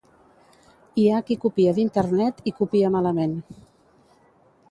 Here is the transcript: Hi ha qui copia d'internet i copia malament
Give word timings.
Hi 1.01 1.03
ha 1.09 1.19
qui 1.27 1.37
copia 1.43 1.75
d'internet 1.79 2.41
i 2.51 2.55
copia 2.61 2.91
malament 2.97 3.35